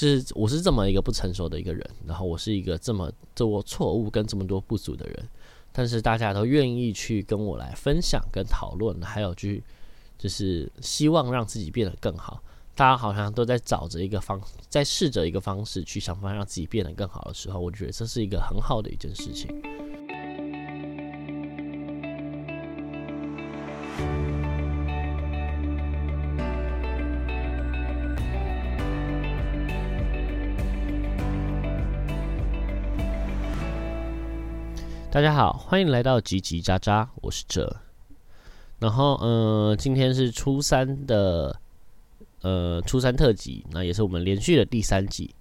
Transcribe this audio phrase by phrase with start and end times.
[0.00, 5.28] 就是我是这么一个不成熟的一个人，然后我是一个这么多错误跟这么多不足的人，
[5.72, 9.62] 但是大家都愿意去跟我来分享跟讨论，还有去
[10.16, 12.42] 就是希望让自己变得更好。
[12.74, 14.40] 大家好像都在找着一个方，
[14.70, 19.54] 在试着一个方式去想办法让自己变得更好的时候，我觉得这是一个很好的一件事情。
[35.20, 37.76] 大家好，欢迎来到叽叽喳喳，我是哲。
[38.78, 41.60] 然后，嗯，今天是初三的。
[42.40, 45.34] 呃，初三特辑，那也是我们连续的第三集。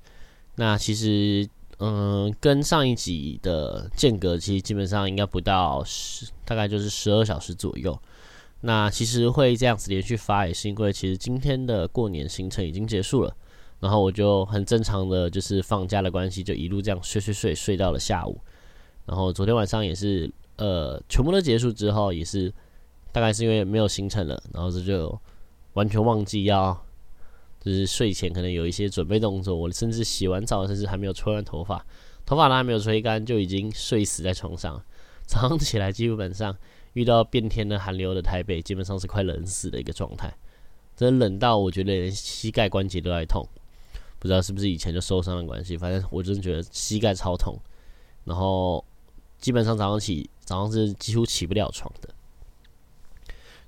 [0.55, 1.47] 那其实，
[1.77, 7.97] 嗯，跟上一集的间隔，其实基本上应该不到十，大概就是十二小时左右。
[8.59, 13.33] 那其实会这样子连续发，也是因为其实今天的过年行程已经结束了，
[13.79, 18.41] 然后我就很正常的就是放假的关系，就一路这样睡睡睡睡到了下午。
[19.09, 22.53] 然后昨天晚上也是，呃，全部都结束之后，也是
[23.11, 25.19] 大概是因为没有行程了，然后这就
[25.73, 26.85] 完全忘记要。
[27.61, 31.85] 就是睡前可能有一些准备动作，我甚至洗完澡，甚至还没有吹完头发，
[32.25, 34.81] 头发都还没有吹干，就已经睡死在床上。
[35.25, 36.55] 早上起来，基本上
[36.93, 40.33] 遇到变天的寒流的台北，基本上是快冷死的一个状态，
[40.95, 43.45] 真的冷到我觉得连膝盖关节都在痛。
[44.19, 47.59] 不知道是不是以前就受伤的关系，反正我真的觉得膝盖超痛。
[48.23, 48.83] 然后
[49.39, 52.09] 基本上早上起，早上是几乎起不了床的，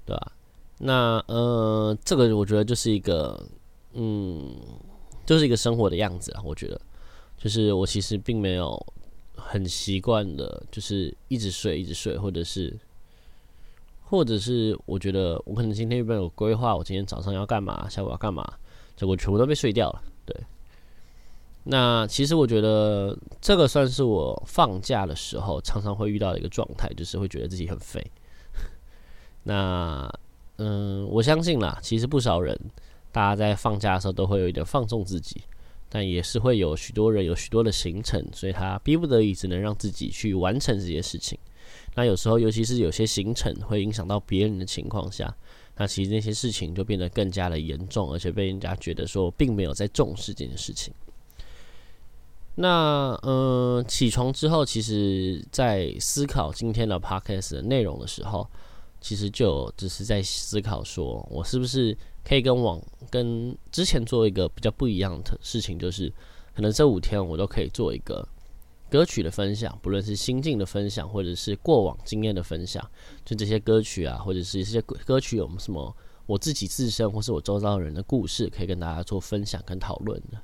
[0.06, 0.32] 对吧？
[0.78, 3.44] 那呃，这个我觉得就是一个。
[3.94, 4.56] 嗯，
[5.26, 6.42] 就是一个生活的样子啊。
[6.46, 6.80] 我觉得，
[7.38, 8.82] 就是我其实并没有
[9.36, 12.74] 很习惯的，就是一直睡，一直睡，或者是，
[14.02, 18.50] 或者是，我觉得我可能今天原本有规划，我今天早上要干嘛，下午要干嘛，
[18.96, 20.02] 结果全部都被睡掉了。
[20.26, 20.34] 对，
[21.64, 28.06] 那其实我觉得这个算是我放假的时候常常会遇到的一个状态，就是会觉得自己很废。
[29.44, 30.12] 那
[30.58, 32.60] 嗯，我相信啦，其实不少人。
[33.12, 35.42] 大家在放假的时候都会有一点放纵自己，
[35.90, 41.38] 但也是会有许多人有许多的行程，所以他逼不得已只能让自己去完成这些事情。
[41.94, 45.36] 那有时候，尤其是有些行程会影响到别人的情况下，
[45.76, 50.94] 那其实那些事情就变得更加的严重，而且被人家觉得说并没有在重视这件事情。
[52.56, 58.48] 那嗯，起床之后，其实在思考今天的 podcast 的内容的时候，
[59.00, 61.98] 其实就只是在思考说我是不是。
[62.24, 62.80] 可以跟往
[63.10, 66.08] 跟之前做一个比较不一样的事情，就是
[66.56, 68.26] 可能这五天我都可以做一个
[68.92, 72.88] 歌曲的分享，不论是心境的分享，或者是过往经验的分享，
[73.26, 75.92] 就这些歌曲啊，或者是一些歌曲有什么
[76.28, 80.40] 我自己自身或是我周遭人的故事，可以跟大家做分享跟讨论的。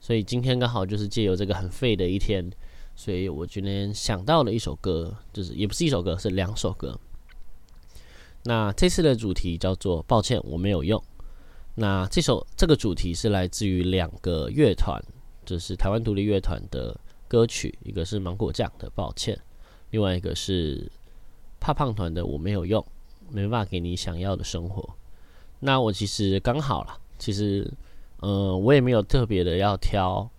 [0.00, 2.50] 所以今天刚好就是借由这个很废的一天，
[2.94, 6.98] 所以我今天想到了一首歌，就是也不是一首歌，是两首歌。
[8.44, 11.02] 那这次的主题叫做“抱歉，我没有用”。
[11.74, 15.02] 那这首这个主题是来自于两个乐团，
[15.44, 19.36] 就是台湾独立乐团的歌曲，一个是芒果酱的《抱歉》，
[19.90, 20.90] 另外一个是
[21.60, 22.80] 怕胖团的《我没有用》，
[23.30, 24.96] 没办法给你想要的生活。
[25.60, 27.70] 那我其实刚好了，其实，
[28.20, 30.30] 呃，我也没有特别的要挑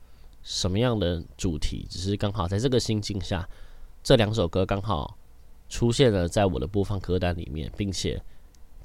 [0.43, 3.47] 什么样的主题，只是刚好在这个心境下，
[4.03, 5.15] 这两首歌刚好。
[5.71, 8.19] 出现了在我的播放歌单里面，并且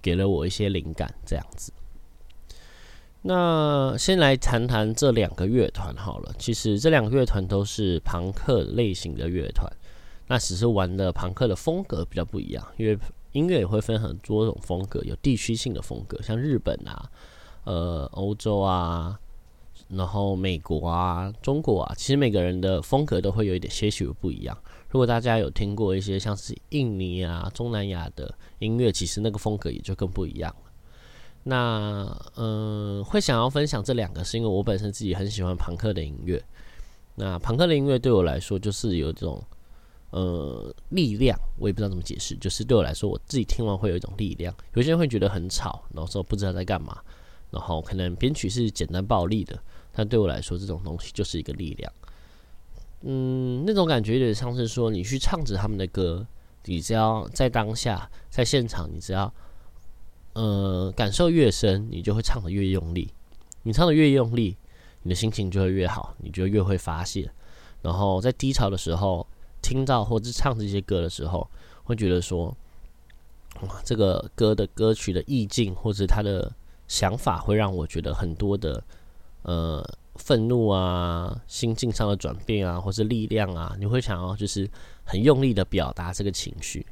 [0.03, 1.73] 给了我一些灵感，这样子。
[3.23, 6.35] 那先来谈谈这两个乐团好了。
[6.39, 9.67] 其实这两个乐团都是朋克类型的乐团，
[10.27, 12.63] 那只是玩的朋克的风格比较不一样。
[12.77, 12.99] 因为
[13.33, 17.11] 音乐也会分很多种风格，有地区性的风格，像日本啊、
[17.65, 19.19] 呃、欧洲啊，
[19.89, 24.57] 然后美国啊、中国啊，其实每个人的风格都会有一点些许不一样。
[24.89, 30.55] 如果大家有听过一些像是印尼啊、中南亚的音乐，其实那个风格也就更不一样。
[31.43, 36.43] 那嗯，会想要分享这两个，是因为我本身自己很喜欢朋克的音乐。
[37.17, 39.43] 那朋克的音乐对我来说，就是有一种
[40.11, 44.55] 呃力量，我也不知道怎么解释，就是对我来说，我自己听完会有一种力量。
[44.75, 46.99] 有些人会觉得很吵，然后说不知道在干嘛，
[47.55, 49.57] 然后可能编曲是简单暴力的，
[49.93, 51.93] 但对我来说，这种东西就是一个力量。
[53.03, 56.27] 嗯，那种感觉有点像是说，你去唱着他们的歌，
[56.65, 59.33] 你只要在当下，在现场，你只要，
[60.33, 63.13] 呃，感受越深，你就会唱的越用力。
[63.63, 64.57] 你唱的越用力，
[65.03, 67.31] 你的心情就会越好，你就越会发泄。
[67.83, 69.27] 然后在低潮的时候，
[69.63, 71.49] 听到或者唱这些歌的时候，
[71.85, 72.47] 会觉得说，
[73.61, 76.51] 哇，这个歌的歌曲的意境或者它的
[76.89, 78.83] 想法，会让我觉得很多的，
[79.43, 79.85] 呃。
[80.17, 84.71] 愤怒啊、心境上的转变啊，或是力量啊，你会想要就是
[85.03, 86.87] 很用力的表达这个情绪。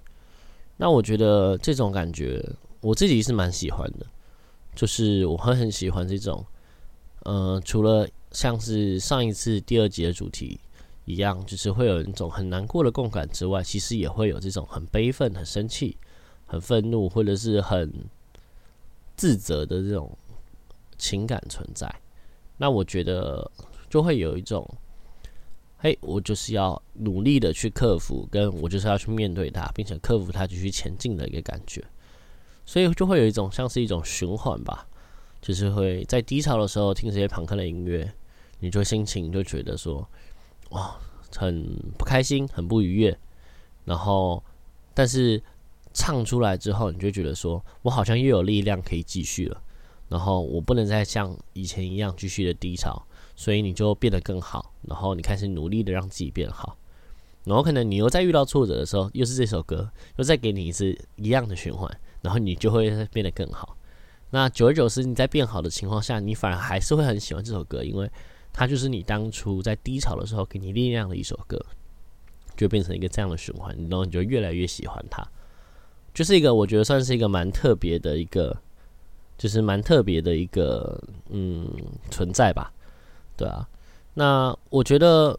[0.76, 2.44] 那我觉得这种感觉
[2.80, 4.04] 我自己是蛮喜欢的，
[4.74, 6.44] 就是我会很喜欢这种，
[7.22, 10.58] 呃，除了像是上一次第二集的主题
[11.04, 15.96] 一样，就是会有一种很难过的共感之外，其实也会有这种很悲愤、很生气、
[16.44, 17.88] 很愤怒，或者是很
[19.22, 20.18] 自责的这种
[20.98, 21.88] 情感存在。
[22.56, 23.48] 那我觉得
[23.88, 24.68] 就会有一种，
[25.78, 31.84] 嘿，我就是要努力的去克服，跟我就是要去面对它，并且克服它继续前进的一个感觉。
[32.66, 34.88] 所以就会有一种像是一种循环吧，
[35.40, 38.12] 就是会在低潮的时候听这些朋克的音乐，
[38.58, 40.04] 你就心情就觉得说，
[40.70, 40.96] 哇，
[41.36, 41.64] 很
[41.96, 43.16] 不开心，很不愉悦。
[43.84, 44.42] 然后，
[44.92, 45.40] 但是
[45.92, 49.62] 唱出来之后，你就觉得说我好像又有力量可以继续了。
[50.08, 53.02] 然后我不能再像以前一样继续的低潮，
[53.34, 56.76] 所以你就变得更好，然后你开始努力的让自己变好，
[57.44, 61.90] 然后可能你又在遇到挫折的时候，又是这首歌，又再给你一次一样的循环，
[62.20, 63.74] 然后你就会变得更好。
[64.28, 68.10] 那久而久之，你在变好的情况下，你反而还是会很喜欢这首歌，因为
[68.52, 71.58] 它就是你当初在低潮的时候给你力量的一首歌，
[72.54, 75.26] 就变成一个这样的循环，然后你就越来越喜欢它，
[76.14, 78.56] 就是一个我觉得算是一个蛮特别的一个。
[79.38, 81.68] 就是蛮特别的一个嗯
[82.12, 82.72] 存在吧，
[83.36, 83.68] 对啊。
[84.14, 85.36] 那我觉得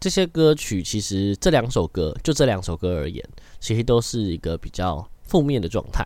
[0.00, 3.24] 这些歌曲其实这两首歌就这两首歌而言，
[3.60, 6.04] 其实都是一个比较负面的状态，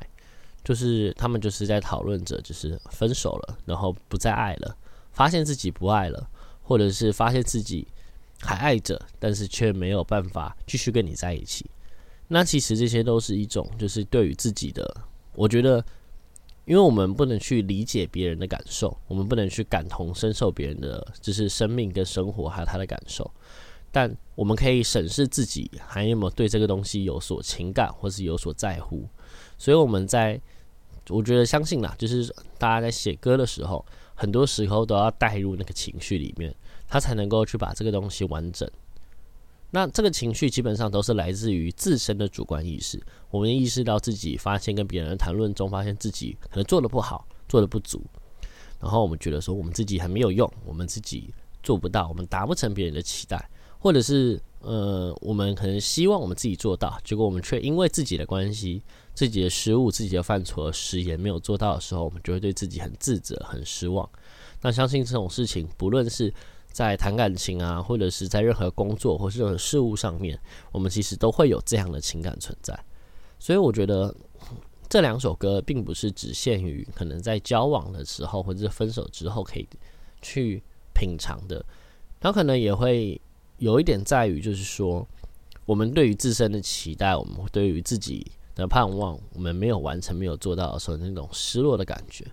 [0.62, 4.76] 就是他们就是在讨论着就是分手了，然后不再爱了，
[5.12, 6.28] 发现自己不爱了，
[6.62, 7.88] 或者是发现自己
[8.42, 11.70] 还爱着，但是却没有办法继续跟你在一起。
[12.32, 14.96] 那其实这些都是一种就是对于自己的，
[15.34, 15.84] 我觉得。
[16.66, 23.28] 因为我们不能去理解别人的感受，我们不能去感同身受别人的就是生命跟生活还有他的感受，
[23.90, 29.08] 但我们可以审视自己还有没有对这个东西有所情感或是有所在乎。
[29.58, 30.40] 所以我们在
[31.08, 33.84] 我觉得相信啦，就是大家在写歌的时候，
[34.14, 36.54] 很多时候都要带入那个情绪里面，
[36.86, 38.70] 他才能够去把这个东西完整。
[39.70, 43.00] 那这个情绪基本上都是来自于自身的主观意识。
[43.30, 48.02] 我们意识到自己发现跟别人谈论中，发现自己可能做的不好，做的不足，
[48.80, 51.32] 然后我们觉得说我们自己还没有用，我们自己
[51.62, 58.82] 做不到，我们达不成别人的期待，或者是呃，我们可能希望我们自己做到，结果我们却因为自己的关系、
[59.14, 64.08] 自己的失误、自己的犯错、失言没有做到的时候，我们就会对自己很自责、很失望。
[64.62, 66.32] 那相信这种事情，不论是
[66.72, 70.38] 在谈感情啊，或者是在任何工作或是任何事物上面，
[70.72, 72.78] 我们其实都会有这样的情感存在。
[73.38, 74.14] 所以我觉得
[74.88, 79.68] 这两首歌并不是只限于可能在交往的时候或者是分手之后可以
[80.22, 80.62] 去
[80.94, 81.64] 品尝的，
[82.20, 83.20] 它可能也会
[83.58, 85.06] 有一点在于，就是说
[85.66, 92.26] 我们对于自身的期待，我们对于自己的盼望，我们没有完成、没有做到的时候，那种失落的感觉。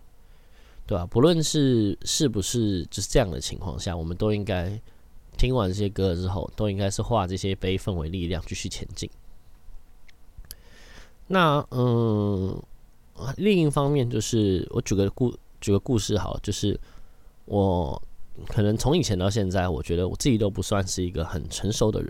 [0.88, 1.06] 对吧？
[1.06, 4.80] 不论是是不是就是这样的情况下，我们都应该
[5.38, 9.10] 听完这些歌之后，都应该是化这些悲愤为力量，继续前进。
[11.28, 12.58] 那嗯，
[13.36, 16.80] 另一方面就是我举个故举个故事好，就是
[17.44, 18.02] 我
[18.48, 22.10] 可能从以前到现在，我觉得我自己都不算是一个很成熟的人。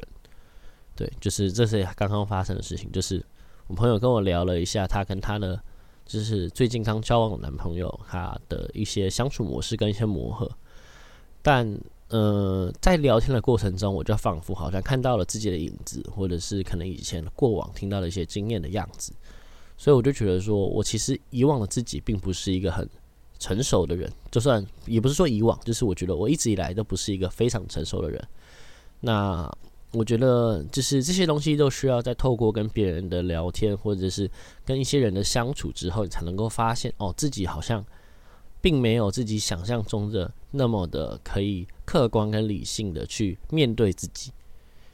[0.95, 3.25] 对，就是这是刚刚发生的事情，就是
[3.65, 5.59] 我朋友跟我聊了一下，他跟他的。
[6.07, 10.49] 就是最近刚交往的男朋友，他的一些相处模式跟一些磨合，
[11.41, 19.11] 但呃，在聊天的过程中，我就仿佛好像看到了自己的影子，或者是可能以前过往听到的一些经验的样子，
[19.77, 22.89] 所以我就觉得说，我其实以往的自己并不是一个很
[23.37, 28.27] 成熟的人，就算也不是说以往，就是我觉得我一直以来都不是一个非常成熟的人，
[29.01, 29.51] 那。
[29.93, 34.29] 我觉得就是这些东西都需要在透过跟别人的聊天，或者是
[34.65, 37.83] 跟一些人的相处之后，你才能够发现哦，自己好像
[38.61, 44.31] 并没有自己想象中的那么的可以客观跟理性的去面对自己。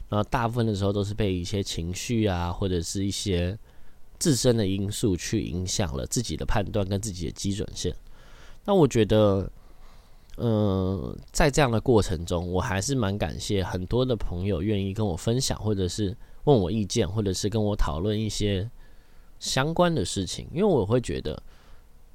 [0.08, 3.58] 然后大部分的时候都是被一些情绪啊，或者是一些
[4.18, 7.92] 自身的因素去影响了自己的判断跟自己的基准线。
[8.64, 9.50] 那我觉得。
[10.36, 18.68] 嗯，在这样的过程中，我还是蛮感谢很多的朋友愿意跟我分享，或者是问我意见，或者是跟我讨论一些
[19.38, 20.48] 相关的事情。
[20.52, 21.40] 因为我会觉得，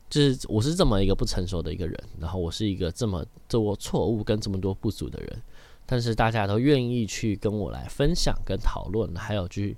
[0.10, 5.42] 就是我是这么一个不成熟的一个人，然后我是一个这么多错误跟这么多不足的人，
[5.86, 9.78] 但是大家都愿意去跟我来分享跟讨论，还有去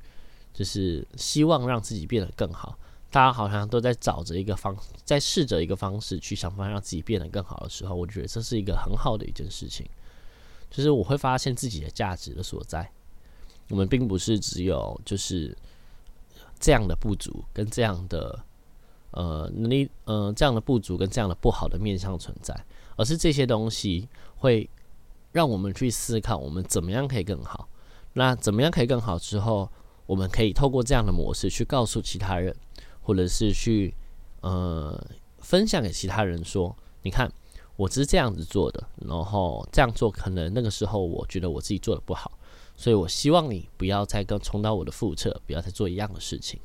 [0.51, 2.75] 就是希望让自己变得更好。
[3.11, 9.85] 大家好像都在找着一个方，在试着一个方式去想办法让自己变得更好的时候，我觉得这是一个很好的一件事情。
[10.69, 12.89] 就是我会发现自己的价值的所在。
[13.69, 15.55] 我们并不是只有就是
[16.57, 18.39] 这样的不足跟这样的
[19.11, 22.55] 呃能力，呃这样的不足跟这样的不好的面向存在，
[22.95, 24.69] 而是这些东西会
[25.33, 27.67] 让我们去思考，我们怎么样可以更好。
[28.13, 29.69] 那怎么样可以更好之后，
[30.05, 32.55] 我们可以透过这样的模式去告诉其他人，
[33.01, 33.93] 或者是去
[34.41, 34.99] 呃
[35.39, 37.31] 分享给其他人说，你看
[37.75, 42.31] 我只是这样子做的，然后这样做可能那个时候我觉得我自己做的不好。
[42.73, 46.59] 所以，我希望你不要再跟重蹈我的覆辙，不要再做一样的事情。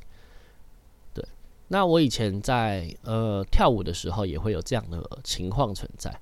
[1.13, 1.23] 对，
[1.67, 6.19] 那我以前在呃跳舞的时候，也会有这样的情况存在，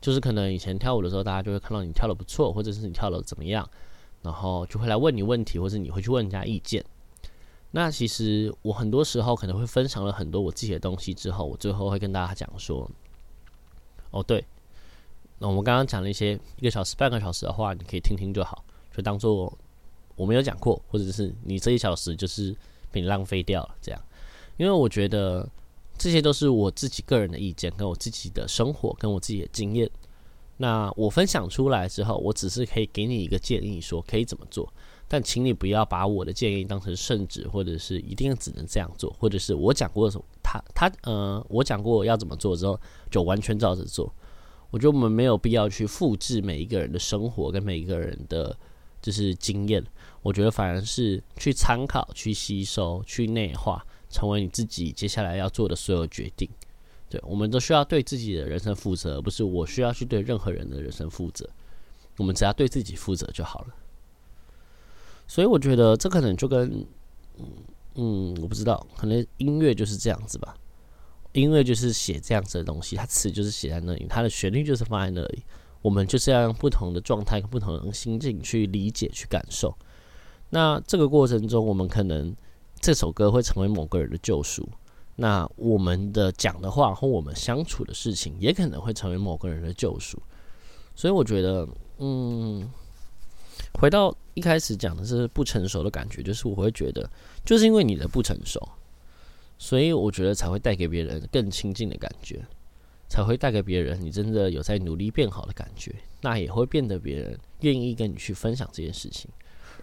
[0.00, 3.68] 就是可能以前跳舞的时候，大家就会看到你跳的不错，或者是你跳的怎么样，
[4.22, 6.82] 然后就会来问你问题，或者你会去问人家意见。
[7.72, 12.90] 那其实我很多时候可能会分享了很多我自己的东西之后，我最后会跟大家讲说
[14.10, 14.44] ：“哦，对，
[15.38, 19.56] 那我们刚刚讲了一些一个小时、半个小时的话，你可以听听就好。”就当做
[20.16, 22.52] 我没有讲过，或者是你这一小时就是
[22.90, 24.02] 被你浪费掉了，这样。
[24.56, 25.48] 因为我觉得
[25.96, 29.88] 这些都是我自己个人的意见，跟我自己的生活，跟我自己的经验。
[30.56, 34.70] 那我分享出来之后，我只是可以给你一个建议，说可以怎么做。
[35.10, 44.14] 但请你不要把我的建议当成圣旨，或者是一定只能这样做，或者是我讲过什么，他他呃，我讲过要怎么做之后，就完全照着做。
[44.70, 48.56] 我觉得我们没有必要去复制每一个人的生活跟每一个人的。
[49.02, 49.82] 就是经验，
[50.20, 56.46] 我觉得反而是去参考、去吸收、去内化，成为你自己接下来要做的所有决定。
[57.08, 61.48] 对，我们都需要对自己的人生负责，不是我需要去对任何人的人生负责。
[62.18, 63.74] 我们只要对自己负责就好了。
[65.30, 66.84] 所以我觉得这可能就跟，
[67.94, 70.56] 嗯，我不知道，可能音乐就是这样子吧。
[71.34, 75.44] 音乐就是写这样子的东西，它词就是写在那里，它的旋律就是放在那里。
[75.82, 79.72] 我们就是要用不同的状态、不同的心境去理解、去感受。
[80.48, 82.34] 那这个过程中，我们可能
[82.80, 84.68] 这首歌会成为某个人的救赎。
[85.14, 90.20] 那我们的讲的话和我们相处的事情，也可能会成为某个人的救赎。
[90.96, 91.68] 所以我觉得，
[91.98, 92.68] 嗯，
[93.74, 97.08] 回到一开始讲的是不成熟的感觉，就是我会觉得，
[97.44, 98.60] 就是因为你的不成熟，
[99.58, 102.44] 所以我觉得才会带给别人更亲近的感觉。
[103.12, 109.28] 才会带给别人你真的有在努力变好的感觉，那也会变得别人愿意跟你去分享这件事情。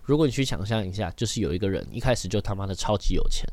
[0.04, 3.46] 如果你去想象一下，就是有一个人一开始就他妈的超级有钱，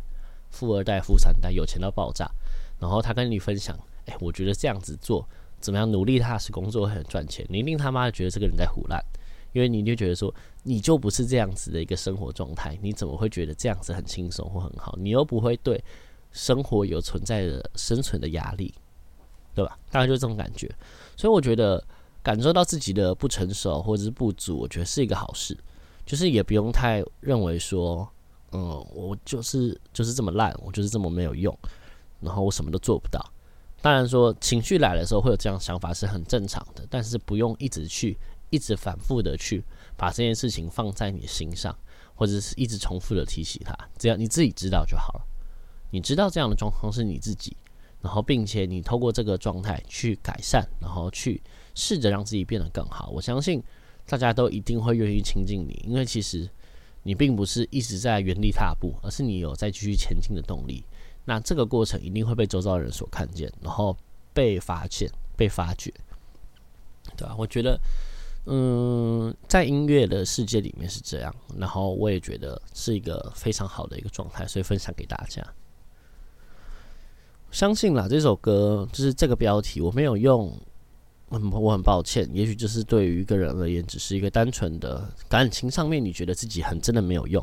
[0.52, 2.30] 富二代、富三代，有钱到爆炸，
[2.78, 3.76] 然后他跟你分享，
[4.06, 5.28] 哎，我觉得这样子做
[5.60, 7.44] 怎么样，努力踏实工作很赚钱。
[7.48, 9.04] 你一定他妈的觉得这个人在胡乱，
[9.54, 10.32] 因为你就觉得说，
[10.62, 14.94] 你就不是这样子的一个生活状态，你怎么会觉得这样子很轻松或很好？
[15.00, 15.82] 你又不会对
[16.30, 18.74] 生活有存在的生存的压力。
[19.56, 19.78] 对吧？
[19.88, 20.68] 大概就是这种感觉，
[21.16, 21.80] 所以我觉得
[22.24, 25.56] 感受到自己的不成熟或者是不足，我觉得是一个好事。
[26.04, 28.04] 就是也不用太认为说，
[28.50, 31.56] 嗯，我就是就是这么烂，我就是这么没有用，
[32.18, 33.24] 然后我什么都做不到。
[33.80, 38.18] 当然说情绪来的时候会有这样想法是很正常的，但是不用一直去
[38.54, 39.64] 一直反复的去
[39.96, 41.76] 把这件事情放在你心上，
[42.14, 43.76] 或者是一直重复的提起它。
[43.98, 45.26] 只要你自己知道就好了。
[45.90, 47.56] 你知道这样的状况是你自己。
[48.00, 51.42] 然后，并且你透过这个状态去改善，然后去
[51.74, 53.08] 试着让自己变得更好。
[53.08, 53.62] 我相信
[54.06, 56.46] 大家都一定会愿意亲近你，因为其实
[57.02, 60.84] 你并不是一直在原地踏步，而是你有在继续前进的动力。
[61.24, 63.96] 那这个过程一定会被周遭人所看见，然后
[64.34, 65.90] 被发现、被发掘，
[67.16, 67.34] 对吧？
[67.38, 67.80] 我觉得，
[68.46, 75.42] 嗯，在音乐的世界里面是这样，然后我也觉得是一个非常好的一个状态，所以分享给大家。
[77.50, 80.52] 相信啦，这首歌就是这个标题，我没有用，
[81.30, 82.28] 很我很抱歉。
[82.34, 87.42] 也许就是对于一个人而言，只是一个单纯的感情上面，你觉得自己很真的没有用，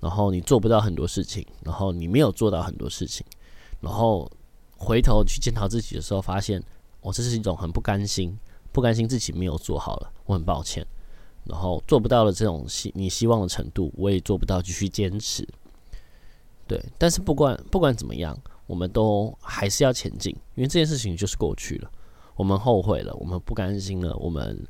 [0.00, 3.24] 然后你做不到很多事情，然后你没有做到很多事情，
[3.80, 4.28] 然后
[4.78, 6.60] 回头去检讨自己的时候，发现
[7.02, 8.36] 我这是一种很不甘心，
[8.72, 10.86] 不甘心自己没有做好了，我很抱歉。
[11.44, 15.46] 然后做不到了这种希你希望的程度，我也做不到继续坚持。
[16.66, 18.36] 对，但是不管不管怎么样。
[18.66, 21.90] 我们都还是要前进，因为这件事情就是过去了。
[22.36, 24.64] 我们后悔了，我们不甘心了，我们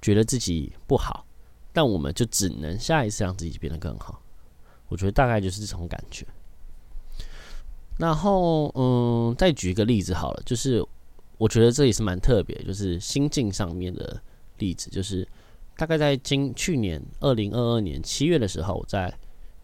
[0.00, 1.26] 觉得自己不好，
[1.70, 4.22] 但我们就只能下一次让自己变得更好。
[4.88, 6.26] 我觉得大概就是这种感觉。
[7.98, 10.82] 然后，嗯，再举一个例子好了，就是
[11.38, 14.20] 我觉得这也是蛮特别，就是心境上面的
[14.58, 15.26] 例子，就是
[15.76, 19.12] 大概在今去年二零二二年七月的时候，在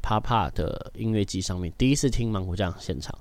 [0.02, 3.16] Papa 的音乐季上面第一次听芒果酱现场，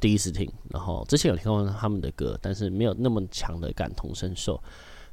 [0.00, 4.60] 第一次听，然后之前有听过他们的歌，但是没有那么强的感同身受。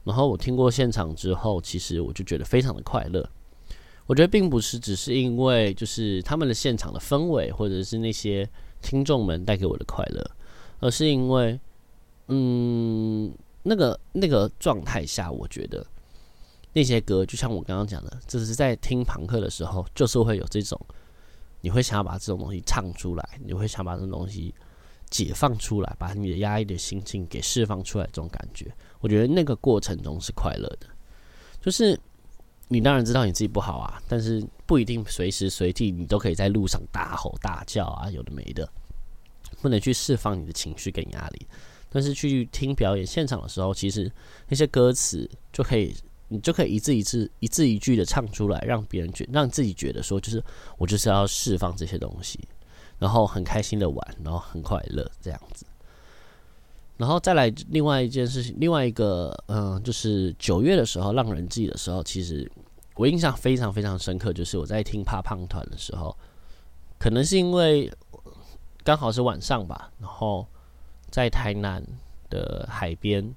[0.04, 3.30] 然后我听过现场之后，其实我就觉得非常的快乐。
[4.08, 8.50] 我觉得并不是只是因为就是他们的现场的氛围，或者是那些
[8.82, 10.32] 听众们带给我的快乐，
[10.80, 11.58] 而是因为，
[12.32, 15.86] 嗯，那个那个状态下，我觉得
[16.74, 20.80] 那些歌，就像我刚刚讲的，就是在听朋克的时候，就是会有这种，
[21.62, 24.54] 你会想要把这种东西唱出来，你会想把这种东西
[25.10, 30.88] 解放出来，把你的压抑的心情给释放出来，这种感觉，我觉得那个过程中是快乐的，
[31.62, 32.00] 就是。
[32.74, 38.66] 你当然知道你自己不好啊，但是不一定随时随地你都可以在路上大吼大叫啊，有的没的，
[39.62, 41.46] 不能去释放你的情绪跟压力。
[41.94, 44.10] 但是去听表演现场的时候，其实
[44.48, 45.94] 那些歌词就可以，
[46.30, 50.42] 你就可以一字一字、一字一句的唱出来，让别人觉，让自己觉得说，就是
[50.78, 52.40] 我就是要释放这些东西，
[52.98, 55.66] 然后很开心的玩，然后很快乐这样子。
[56.98, 62.50] 然后再来另外一件事情，另外一个，嗯，就是九月的时候，《浪人记》的时候，其实
[62.96, 66.16] 我印象非常非常深刻，就是我在听怕胖团的时候，
[67.00, 67.92] 可能是因为
[68.84, 70.48] 刚好是晚上吧，然后
[71.12, 71.84] 在台南
[72.30, 73.36] 的海边，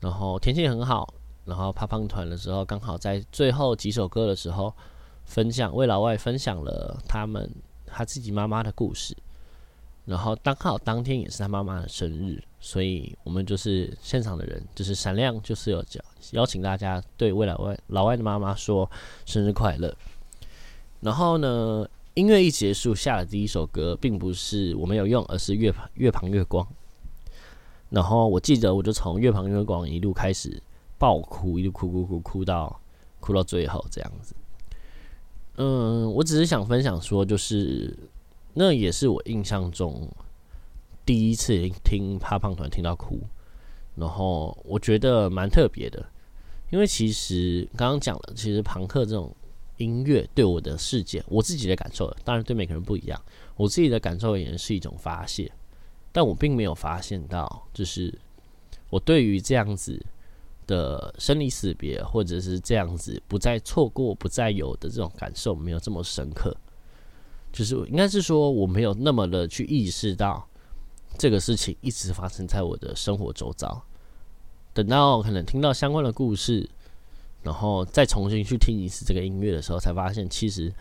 [0.00, 1.14] 然后天气很好，
[1.46, 4.74] 然后怕胖团的时候，刚好在最后几首歌的时候，
[5.24, 7.48] 分享为老外分享了他们
[7.86, 9.16] 他自己妈妈的故事。
[10.06, 16.00] 然后刚好当天也是他妈妈的生日，所以我们就是现场的人，就是闪亮，就是有叫
[16.32, 18.90] 邀请大家对未来外老外的妈妈说
[19.24, 19.94] 生日快乐。
[21.00, 26.66] 然后呢，音乐一结束，下的第一首歌并不是我没有用，而是月旁月旁月光。
[27.90, 30.62] 然后我记得我就从月旁月光一路开始
[30.98, 32.80] 爆哭，一路哭哭哭哭到
[33.20, 34.34] 哭到最后这样子。
[35.56, 37.96] 嗯，我只是想分享说，就是。
[38.52, 40.08] 那也是我印象中
[41.06, 43.20] 第一次听怕胖团听到哭，
[43.94, 46.04] 然后我觉得蛮特别的，
[46.70, 49.32] 因为其实刚刚讲了，其实朋克这种
[49.76, 53.22] 音乐对我的世界，我自己的感受，当然对每个人不一样，
[53.54, 55.50] 我自己的感受也是一种发泄，
[56.12, 58.16] 但我并没有发现到，就是
[58.88, 60.04] 我对于这样子
[60.66, 66.56] 的生离死别，或者是这样子不再错过、不再有的这种感受，没有这么深刻。
[67.52, 70.48] 就是应该是说，我没有那么的去意识到
[71.18, 73.82] 这个事情一直发生在我的生活周遭。
[74.72, 76.68] 等到可能听到相关的故事，
[77.42, 80.72] 然后再重新去听一次这个音乐的时候，才发现其实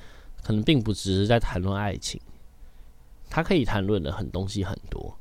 [0.44, 2.22] 可能并不只是在谈论爱情，
[3.32, 5.18] 它可以谈论的很东西很多，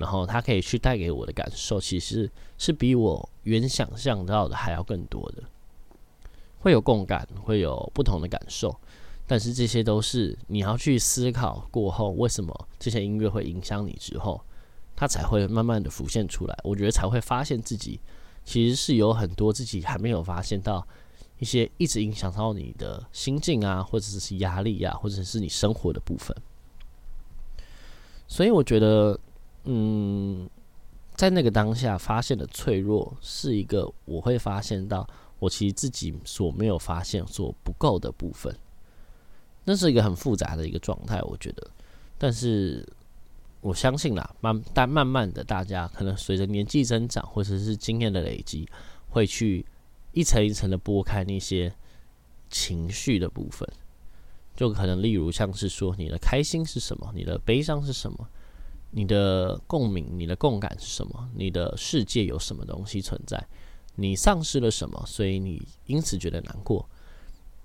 [0.00, 5.42] 然后它可以去带给我的感受，其实是比我原想象到的还要更多的，
[6.60, 8.74] 会有共感，会有不同的感受。
[9.26, 14.40] 但是这些都是你要去思考过后，为什么这些音乐会影响你之后，
[14.96, 16.58] 它才会慢慢的浮现出来。
[16.64, 18.00] 我觉得才会发现自己
[18.44, 20.84] 其实是有很多自己还没有发现到
[21.38, 26.36] 一些一直影响到你的心境啊，或者是压力啊，或者是你生活的部分。
[28.26, 29.18] 所以我觉得，
[29.64, 30.48] 嗯，
[31.14, 38.54] 在那个当下发现的脆弱，是一个我会发现到我其实自己所没有发现、所不够的部分。
[39.64, 41.70] 那是一个很复杂的一个状态，我觉得。
[42.16, 42.86] 但是
[43.60, 48.66] 我相信啦，慢但慢慢的，大家可能随着年纪增长，或者是经验的累积，
[49.10, 49.64] 会去
[50.12, 51.72] 一层一层的拨开那些
[52.48, 53.68] 情绪的部分。
[54.56, 57.12] 就可能例如像是说，你的开心是什么？
[57.14, 58.28] 你的悲伤是什么？
[58.90, 61.28] 你的共鸣、你的共感是什么？
[61.34, 63.44] 你的世界有什么东西存在？
[63.96, 65.02] 你丧失了什么？
[65.06, 66.88] 所以你因此觉得难过？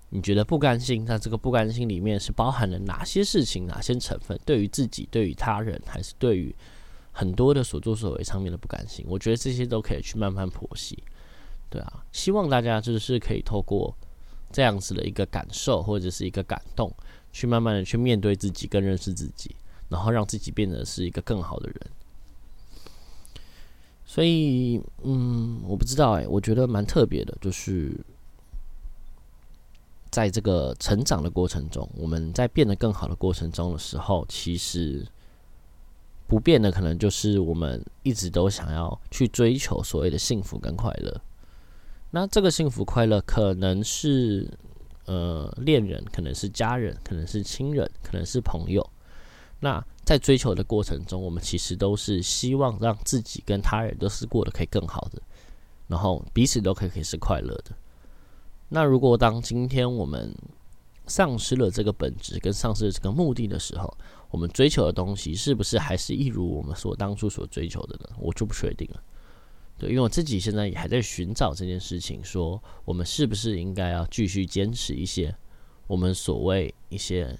[0.09, 1.03] 你觉得不甘心？
[1.05, 4.39] 那这个不甘心里面是包含了哪些事情、哪些成分？
[4.45, 6.55] 对于自己、对于他人，还是对于
[7.11, 9.05] 很多的所作所为上面的不甘心？
[9.07, 11.01] 我觉得这些都可以去慢慢剖析。
[11.69, 13.93] 对啊，希望大家就是可以透过
[14.51, 16.93] 这样子的一个感受或者是一个感动，
[17.33, 19.55] 去慢慢的去面对自己，更认识自己，
[19.89, 21.79] 然后让自己变得是一个更好的人。
[24.05, 27.95] 所以，嗯，我不知道哎，我觉得蛮特别的，就是。
[30.11, 35.05] 在这个成长的过程中，我们在变得更好的过程中的时候，其实
[36.25, 41.21] 不变的可能就是我们一直都想要去追求所谓的幸福跟快乐。
[42.11, 44.49] 那这个幸福快乐可能是
[45.03, 48.89] 呃恋人，可能是家人，可能是亲人，可能是朋友。
[49.59, 55.21] 那在追求的过程中，我们其实都是希望让自己跟他人都是过得可以更好的，
[55.87, 57.71] 然后彼此都可以是快乐的。
[58.69, 60.35] 那如果当今天我们
[61.07, 63.91] 丧失了这个本质跟丧失了这个目的的时候，
[64.29, 68.09] 我们追求的东西是不是还是一如我们所当初所追求的呢？
[68.19, 69.01] 我就不确定了。
[69.77, 75.35] 对，因为我自己现在也还在寻找这件事情，说我们是不是应该要继续坚持一些
[75.87, 77.37] 我们所谓一些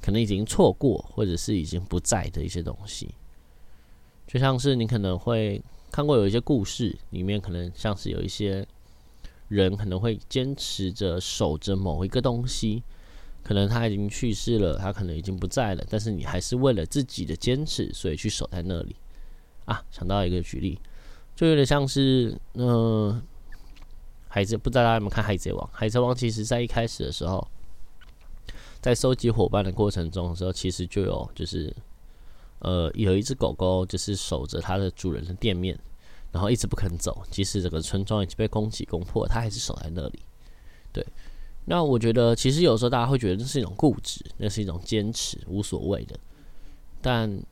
[0.00, 3.14] 可能已经错过或者是已经不在的一些东西，
[4.26, 8.66] 就像是你可能会看过有一些故事，里面可能像是有一些
[9.48, 12.82] 人可能会坚持着守着某一个东西，
[13.42, 18.96] 可能他已经去世了，他可能已经不在了，但是你还是为了自己的坚持，所以去守在那里
[19.64, 19.84] 啊。
[19.90, 20.78] 想到一个举例。
[21.36, 23.22] 就有点像是，嗯，
[24.28, 25.66] 海贼不知道大家有没有看《海贼王》？
[25.72, 27.48] 《海贼王》其实在一开始的时候，
[28.80, 31.74] 在收集伙伴的过程中的时候，其实就有就是，
[32.60, 35.78] 呃，有一只狗狗就是守着它的主人的店面，
[36.32, 40.20] 然后一直不肯走，即使整个村庄已经被攻击攻破，它还是守在那里。
[40.92, 41.06] 对，
[41.66, 46.18] 那我觉得其实有时候大家会觉得这是一种固执，那是一种坚持，无所谓的。
[47.00, 47.42] 但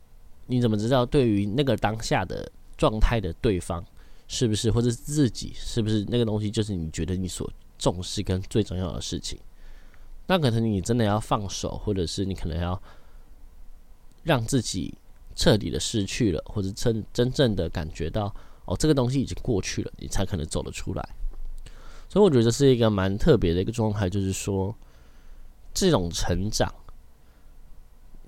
[0.47, 2.51] 你怎么知道对于那个当下的？
[2.79, 3.85] 状态的对方
[4.29, 9.37] 是不是，或者自己是不是那个东西，就是你觉得你所重视跟最重要的事情？
[10.29, 12.81] 那可能你真的要放手，或者是你可能要
[14.23, 14.95] 让自己
[15.35, 18.33] 彻底的失去了，或者真真正的感觉到
[18.67, 21.09] 哦，这个东西已经过去了，你才可能走得出来。
[22.11, 24.75] 所以我觉得是一个蛮特别的一个状态，就是说
[25.73, 26.73] 这种成长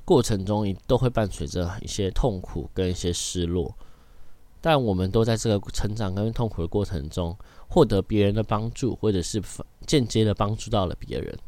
[0.04, 3.76] 过程中，你都会伴随着一些痛苦跟一些失落。
[4.62, 7.36] 但我们都在这个成长跟痛苦的过程中，
[7.68, 9.42] 获得别人的帮助，或者是
[9.86, 11.38] 间接的帮助到了别人，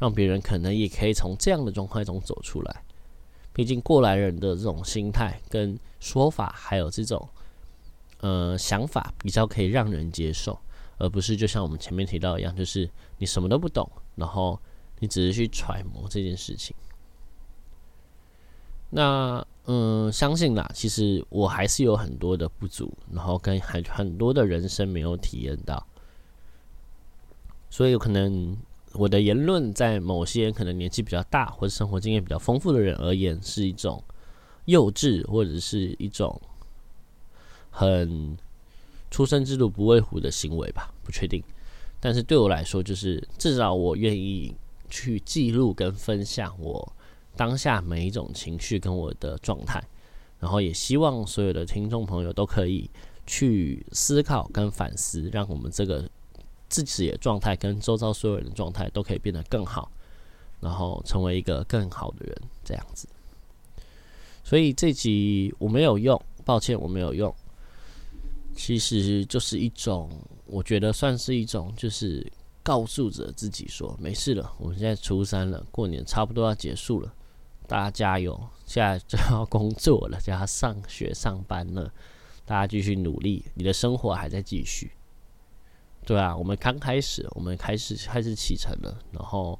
[0.00, 2.82] 让别人可能也可以从这样的状态中走出来。
[3.52, 7.28] 毕竟过来人的这种心态跟说法，还有这种
[8.18, 10.58] 呃想法，比较可以让人接受，
[10.98, 14.58] 而不是就像我们前面提到一样，就是你什么都不懂，然后
[14.98, 16.74] 你只是去揣摩这件事情。
[18.90, 19.46] 那。
[19.66, 20.68] 嗯，相信啦。
[20.74, 25.86] 其实我还是有很多的不足，然后跟很很多的人生没有体验到，
[27.68, 28.56] 所以有可能
[28.92, 34.02] 我的言论在某些可能年纪比较大或者生活经验比较丰富的人而言，是一种
[34.64, 36.40] 幼稚或者是一种
[37.70, 38.36] 很
[39.10, 41.42] 出生之犊不畏虎的行为吧，不确定。
[42.00, 44.54] 但是对我来说，就是至少我愿意
[44.88, 46.92] 去记录跟分享我。
[47.36, 49.82] 当下每一种情绪跟我的状态，
[50.40, 52.90] 然后也希望所有的听众朋友都可以
[53.24, 56.06] 去思考跟反思，让我们这个
[56.70, 59.90] 自己的状态跟周遭所有人的状态都可以变得更好，
[60.60, 63.06] 然后成为一个更好的人，这样子。
[64.42, 67.34] 所以这集我没有用，抱歉我没有用。
[68.54, 70.10] 其实就是一种，
[70.46, 72.26] 我觉得算是一种，就是
[72.62, 77.12] 告诉着自己说，没事了，我们现在初三了，过年差不多要结束了。
[77.66, 78.38] 大家加油！
[78.66, 81.92] 现在就要工作了，就要上学上班了。
[82.44, 84.90] 大家继续努力，你的生活还在继续。
[86.04, 88.98] 对啊，我们刚开始，我们开始开始启程了。
[89.12, 89.58] 然后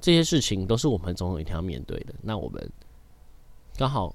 [0.00, 2.14] 这些事情都是我们总有一天要面对的。
[2.22, 2.70] 那我们
[3.76, 4.14] 刚好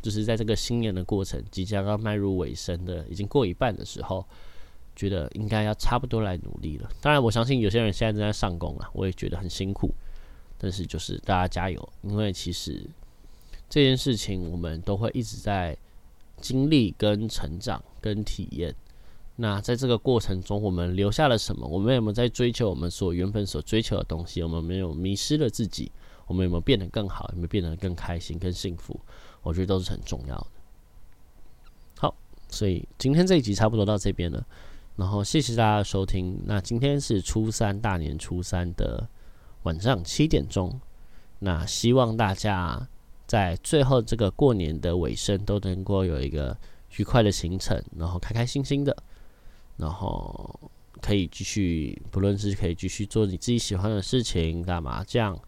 [0.00, 4.24] 就是在这个新年的过程即将要迈入尾声的，已经过一半的时候，
[4.96, 6.88] 觉得应该要差不多来努力了。
[7.02, 9.92] 当然，我相信有些人现在正在上工啊，我也觉得很辛苦。
[10.56, 12.88] 但是就是大家加油，因为其实
[13.68, 15.76] 这件事情我们都会一直在
[16.40, 18.74] 经历、跟成长、跟体验。
[19.36, 21.66] 那在这个过程中，我们留下了什么？
[21.66, 24.42] 我们有没有在追求我们所原本所追求的东西？
[24.42, 25.90] 我们没有迷失了自己？
[26.26, 27.28] 我们有没有变得更好？
[27.32, 28.98] 有没有变得更开心、更幸福？
[29.42, 30.46] 我觉得都是很重要的。
[31.98, 32.14] 好，
[32.48, 34.46] 所以今天这一集差不多到这边了。
[34.96, 36.40] 然后谢谢大家的收听。
[36.46, 39.08] 那今天是初三，大年初三的。
[39.64, 40.78] 晚上七点钟，
[41.38, 42.86] 那希望大家
[43.26, 46.54] 在最后这个过年的尾声都能够有一个
[46.98, 48.94] 愉快的行程，然后开开心心的，
[49.76, 55.38] 然后可以继续，不论是可以继续做你自己喜欢的事情，打麻将，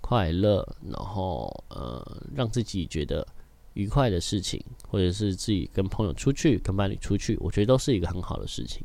[0.00, 3.26] 快乐，然后呃让自己觉得
[3.74, 8.84] 愉快的事情，或者是自己跟朋友出去，跟伴侣出去，我觉得都是一个很好的事情，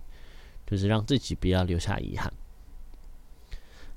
[0.65, 2.32] 就是让自己不要留下遗憾。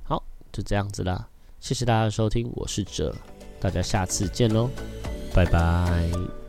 [0.03, 0.23] 好
[0.53, 1.29] 就这样子啦，
[1.61, 3.15] 谢谢大家的收听，我是哲，
[3.61, 4.69] 大家下次见喽，
[5.33, 6.40] 拜拜。